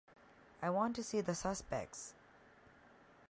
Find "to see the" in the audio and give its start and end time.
0.95-1.35